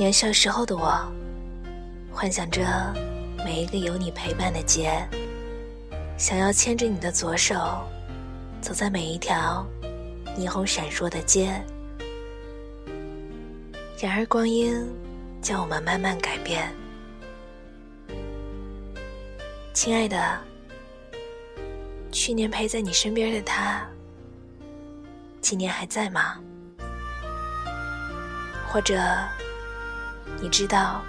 [0.00, 0.98] 年少时候的我，
[2.10, 2.62] 幻想着
[3.44, 5.06] 每一个有你陪伴的街，
[6.16, 7.54] 想要牵着你的左手，
[8.62, 9.62] 走在每一条
[10.38, 11.52] 霓虹闪烁的街。
[14.00, 14.74] 然而光阴
[15.42, 16.74] 将我们慢慢改变，
[19.74, 20.40] 亲爱的，
[22.10, 23.86] 去年陪在你身边的他，
[25.42, 26.40] 今年还在吗？
[28.72, 28.98] 或者？
[30.38, 31.02] 你知道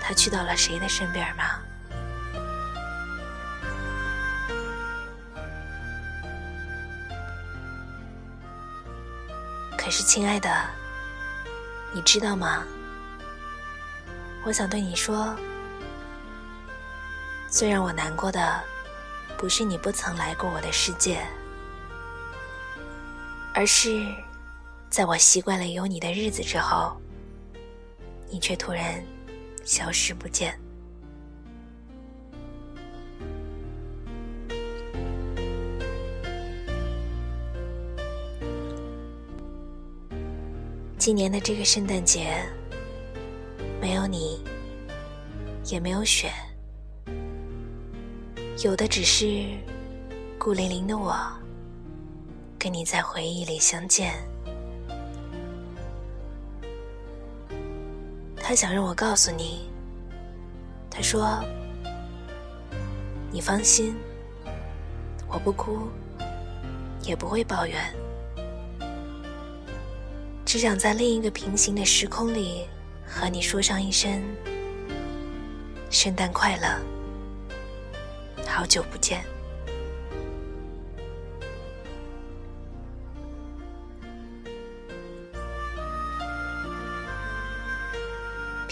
[0.00, 1.58] 他去到了谁的身边吗？
[9.76, 10.50] 可是，亲爱的，
[11.92, 12.64] 你知道吗？
[14.44, 15.34] 我想对你说，
[17.48, 18.62] 最让我难过的，
[19.36, 21.24] 不是你不曾来过我的世界，
[23.54, 24.06] 而是
[24.90, 27.00] 在我习惯了有你的日子之后。
[28.30, 29.02] 你却突然
[29.64, 30.58] 消失不见。
[40.98, 42.42] 今年的这个圣诞节，
[43.80, 44.42] 没有你，
[45.66, 46.32] 也没有雪，
[48.64, 49.46] 有的只是
[50.36, 51.16] 孤零零的我，
[52.58, 54.14] 跟你在回忆里相见。
[58.48, 59.68] 他想让我告诉你，
[60.88, 61.44] 他说
[63.28, 63.96] ：“你放心，
[65.26, 65.88] 我不哭，
[67.02, 67.92] 也不会抱怨，
[70.44, 72.68] 只想在另一个平行的时空里
[73.04, 74.22] 和你说上一声
[75.90, 76.80] 圣诞快乐，
[78.46, 79.24] 好久不见。”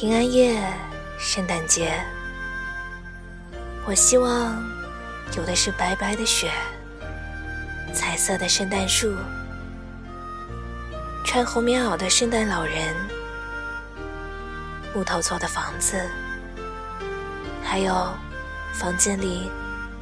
[0.00, 0.58] 平安夜，
[1.18, 1.92] 圣诞节，
[3.84, 4.56] 我希望
[5.36, 6.50] 有的是白白的雪，
[7.92, 9.14] 彩色的圣诞树，
[11.22, 12.96] 穿红棉袄的圣诞老人，
[14.94, 16.00] 木头做的房子，
[17.62, 18.08] 还有
[18.72, 19.50] 房间里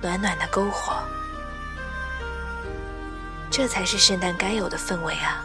[0.00, 0.92] 暖暖的篝火，
[3.50, 5.44] 这才是圣诞该有的氛围啊！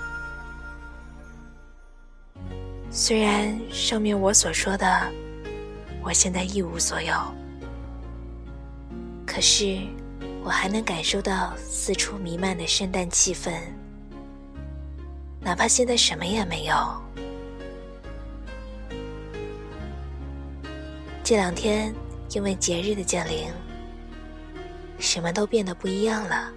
[2.96, 5.12] 虽然上面我所说的，
[6.04, 7.12] 我现在一无所有，
[9.26, 9.80] 可是
[10.44, 13.52] 我还能感受到四处弥漫的圣诞气氛，
[15.42, 16.76] 哪怕现在什么也没有。
[21.24, 21.92] 这两天
[22.30, 23.48] 因为节日的降临，
[25.00, 26.54] 什么都变得不一样了。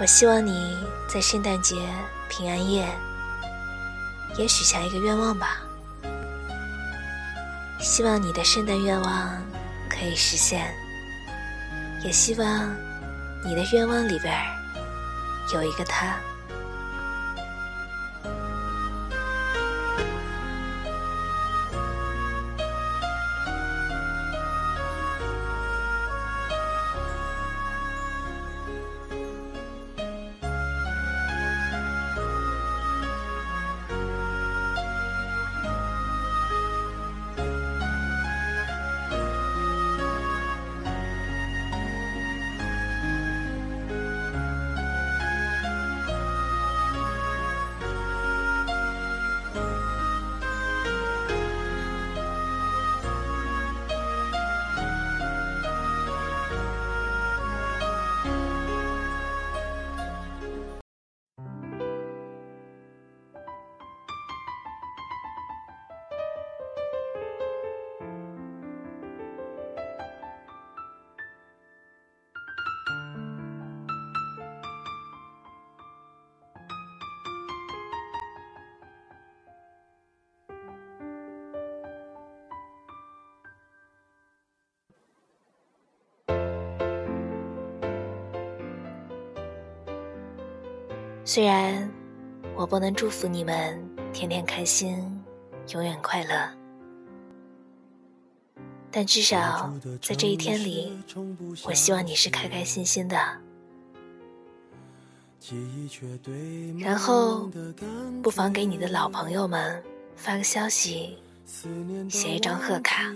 [0.00, 0.78] 我希望你
[1.08, 1.74] 在圣诞节、
[2.28, 2.88] 平安夜
[4.36, 5.60] 也许下一个愿望吧。
[7.80, 9.42] 希望你的圣诞愿望
[9.88, 10.72] 可以实现，
[12.04, 12.72] 也希望
[13.44, 14.32] 你的愿望里边
[15.52, 16.16] 有一个他。
[91.28, 91.86] 虽然
[92.56, 93.78] 我不能祝福你们
[94.14, 94.96] 天天开心，
[95.74, 96.48] 永远快乐，
[98.90, 99.70] 但至少
[100.00, 100.90] 在这一天里，
[101.66, 103.18] 我希望你是开开心心的。
[106.78, 107.50] 然后，
[108.22, 109.84] 不妨给你的老朋友们
[110.16, 111.18] 发个消息，
[112.08, 113.14] 写一张贺卡，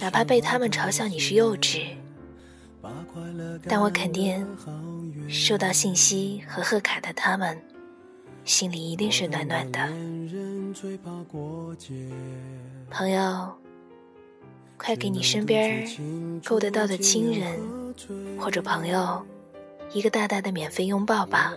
[0.00, 1.94] 哪怕被他们嘲笑你是幼稚，
[3.68, 4.46] 但我肯定。
[5.28, 7.56] 收到信息和贺卡的他们，
[8.44, 9.78] 心里一定是暖暖的。
[12.90, 13.54] 朋友，
[14.76, 15.88] 快给你身边
[16.44, 17.58] 够得到的亲人
[18.38, 19.24] 或者朋友
[19.92, 21.54] 一个大大的免费拥抱吧。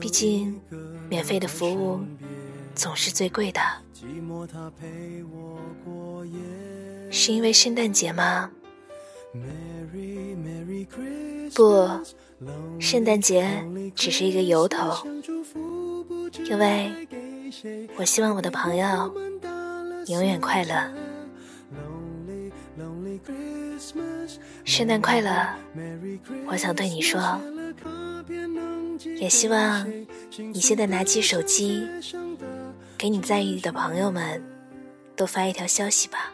[0.00, 0.58] 毕竟，
[1.08, 2.00] 免费的服务
[2.74, 3.60] 总是最贵的。
[7.10, 8.50] 是因为圣诞节吗？
[11.54, 11.88] 不，
[12.80, 13.48] 圣诞节
[13.94, 15.06] 只是一个由头。
[16.44, 16.92] 因为
[17.96, 19.14] 我希望我的朋友
[20.06, 20.92] 永远快乐。
[24.64, 25.30] 圣诞快乐！
[26.46, 27.40] 我想对你说，
[29.18, 29.86] 也希望
[30.36, 31.86] 你现在拿起手机，
[32.98, 34.42] 给你在意的朋友们
[35.14, 36.32] 都发一条消息吧，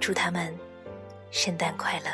[0.00, 0.52] 祝他们
[1.30, 2.06] 圣诞快乐。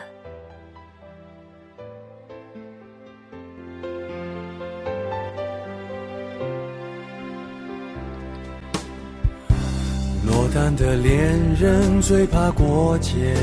[10.27, 13.35] 落单的恋人最怕过节，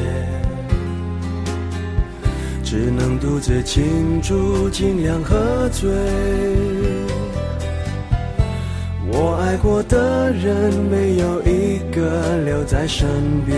[2.64, 5.90] 只能独自庆祝，尽量喝醉。
[9.12, 13.08] 我爱过的人没有一个留在身
[13.46, 13.58] 边，